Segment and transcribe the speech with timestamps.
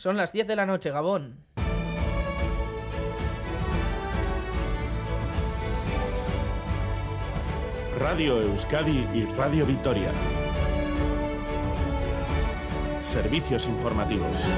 [0.00, 1.44] Son las 10 de la noche, Gabón.
[7.98, 10.10] Radio Euskadi y Radio Vitoria.
[13.02, 14.48] Servicios informativos.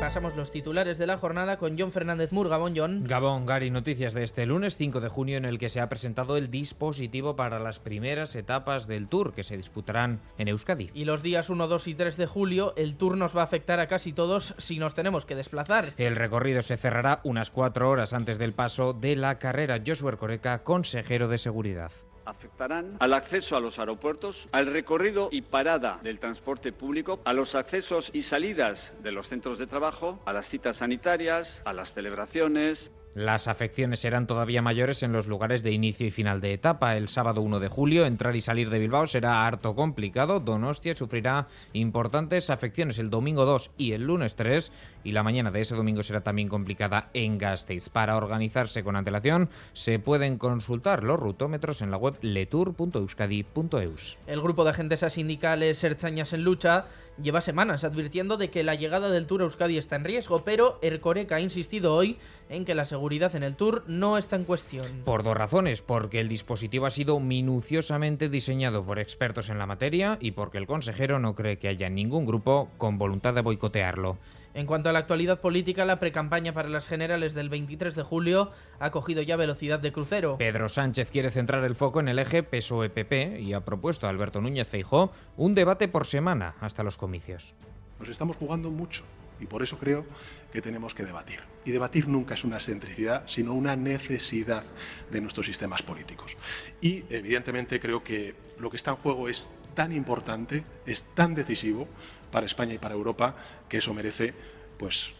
[0.00, 2.48] Repasamos los titulares de la jornada con John Fernández Mur.
[2.48, 3.04] Gabón, John.
[3.04, 6.38] Gabón, Gary, noticias de este lunes 5 de junio en el que se ha presentado
[6.38, 10.90] el dispositivo para las primeras etapas del Tour que se disputarán en Euskadi.
[10.94, 13.78] Y los días 1, 2 y 3 de julio el Tour nos va a afectar
[13.78, 15.92] a casi todos si nos tenemos que desplazar.
[15.98, 19.82] El recorrido se cerrará unas cuatro horas antes del paso de la carrera.
[19.86, 21.92] Joshua Coreca, consejero de seguridad
[22.30, 27.54] afectarán al acceso a los aeropuertos, al recorrido y parada del transporte público, a los
[27.54, 32.92] accesos y salidas de los centros de trabajo, a las citas sanitarias, a las celebraciones,
[33.14, 36.96] las afecciones serán todavía mayores en los lugares de inicio y final de etapa.
[36.96, 40.38] El sábado 1 de julio, entrar y salir de Bilbao será harto complicado.
[40.38, 44.70] Donostia sufrirá importantes afecciones el domingo 2 y el lunes 3
[45.02, 47.88] y la mañana de ese domingo será también complicada en Gasteiz.
[47.88, 54.18] Para organizarse con antelación se pueden consultar los rutómetros en la web letour.euskadi.eus.
[54.28, 56.84] El grupo de agentes sindicales Erchañas en lucha
[57.22, 61.36] lleva semanas advirtiendo de que la llegada del Tour Euskadi está en riesgo, pero Ercoreca
[61.36, 62.18] ha insistido hoy
[62.48, 64.86] en que la seguridad en el Tour no está en cuestión.
[65.04, 70.18] Por dos razones, porque el dispositivo ha sido minuciosamente diseñado por expertos en la materia
[70.20, 74.18] y porque el consejero no cree que haya ningún grupo con voluntad de boicotearlo.
[74.52, 78.50] En cuanto a la actualidad política, la precampaña para las generales del 23 de julio
[78.80, 80.38] ha cogido ya velocidad de crucero.
[80.38, 84.40] Pedro Sánchez quiere centrar el foco en el eje PSOE-PP y ha propuesto a Alberto
[84.40, 87.54] Núñez Feijó un debate por semana hasta los comicios.
[88.00, 89.04] Nos estamos jugando mucho
[89.40, 90.04] y por eso creo
[90.52, 91.40] que tenemos que debatir.
[91.64, 94.64] Y debatir nunca es una excentricidad, sino una necesidad
[95.10, 96.36] de nuestros sistemas políticos.
[96.80, 101.88] Y evidentemente creo que lo que está en juego es tan importante, es tan decisivo
[102.30, 103.34] para España y para Europa
[103.66, 104.34] que eso merece
[104.78, 105.14] pues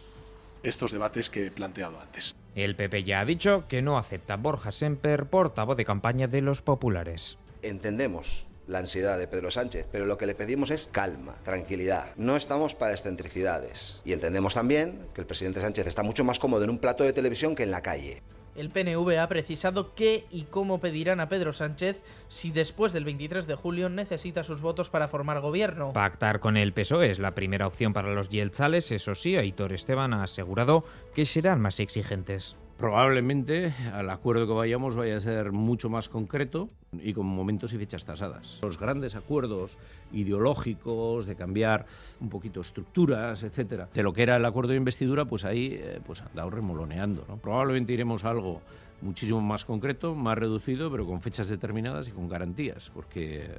[0.61, 2.35] estos debates que he planteado antes.
[2.53, 6.61] El PP ya ha dicho que no acepta Borja Semper, portavoz de campaña de los
[6.61, 7.39] populares.
[7.63, 12.15] Entendemos la ansiedad de Pedro Sánchez, pero lo que le pedimos es calma, tranquilidad.
[12.15, 13.99] No estamos para excentricidades.
[14.05, 17.13] Y entendemos también que el presidente Sánchez está mucho más cómodo en un plato de
[17.13, 18.21] televisión que en la calle.
[18.55, 23.47] El PNV ha precisado qué y cómo pedirán a Pedro Sánchez si después del 23
[23.47, 25.93] de julio necesita sus votos para formar gobierno.
[25.93, 30.13] Pactar con el PSOE es la primera opción para los Yeltzales, eso sí, Aitor Esteban
[30.13, 32.57] ha asegurado que serán más exigentes.
[32.81, 37.77] Probablemente al acuerdo que vayamos vaya a ser mucho más concreto y con momentos y
[37.77, 38.59] fechas tasadas.
[38.63, 39.77] Los grandes acuerdos
[40.11, 41.85] ideológicos de cambiar
[42.19, 45.99] un poquito estructuras, etcétera, de lo que era el acuerdo de investidura, pues ahí eh,
[46.03, 47.21] pues andado remoloneando.
[47.39, 48.63] Probablemente iremos a algo
[49.03, 53.57] muchísimo más concreto, más reducido, pero con fechas determinadas y con garantías, porque eh,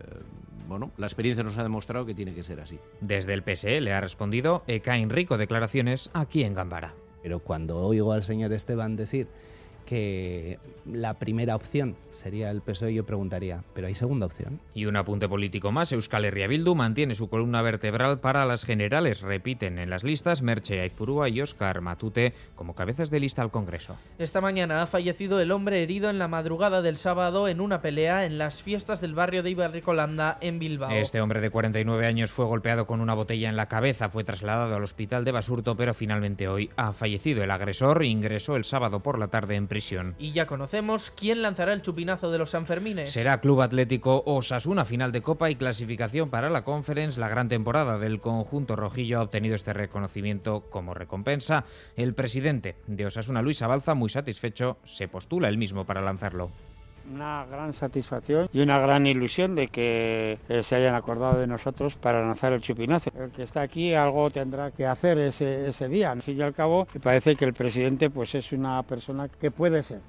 [0.67, 2.81] bueno, la experiencia nos ha demostrado que tiene que ser así.
[3.01, 6.93] Desde el PSE le ha respondido Eka Enrico declaraciones aquí en Gambara.
[7.23, 9.27] Pero cuando oigo al señor Esteban decir
[9.85, 14.61] que la primera opción sería el PSOE, yo preguntaría, ¿pero hay segunda opción?
[14.75, 19.21] Y un apunte político más, Euskal Herria Bildu mantiene su columna vertebral para las generales.
[19.21, 23.97] Repiten en las listas Merche Aizpurúa y Oscar Matute como cabezas de lista al Congreso.
[24.19, 28.25] Esta mañana ha fallecido el hombre herido en la madrugada del sábado en una pelea
[28.25, 30.91] en las fiestas del barrio de Ibarricolanda en Bilbao.
[30.91, 34.75] Este hombre de 49 años fue golpeado con una botella en la cabeza, fue trasladado
[34.75, 37.43] al hospital de Basurto, pero finalmente hoy ha fallecido.
[37.43, 40.15] El agresor ingresó el sábado por la tarde en prisión.
[40.19, 43.11] Y ya conocemos quién lanzará el chupinazo de los Sanfermines.
[43.11, 47.19] Será Club Atlético Osasuna, final de Copa y clasificación para la Conference.
[47.19, 51.65] La gran temporada del conjunto rojillo ha obtenido este reconocimiento como recompensa.
[51.97, 56.51] El presidente de Osasuna, Luis Abalza, muy satisfecho, se postula él mismo para lanzarlo
[57.13, 61.95] una gran satisfacción y una gran ilusión de que eh, se hayan acordado de nosotros
[61.97, 63.11] para lanzar el chupinazo.
[63.19, 66.11] El que está aquí algo tendrá que hacer ese, ese día.
[66.11, 69.83] Al fin y al cabo, parece que el presidente pues es una persona que puede
[69.83, 70.01] ser.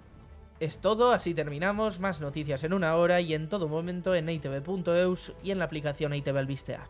[0.59, 1.99] Es todo, así terminamos.
[1.99, 6.13] Más noticias en una hora y en todo momento en itv.eus y en la aplicación
[6.13, 6.89] ITV Albisteac.